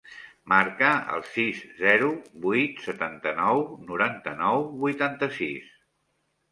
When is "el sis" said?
1.17-1.59